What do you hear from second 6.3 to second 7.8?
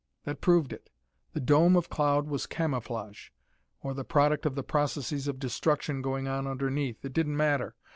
underneath: it didn't matter.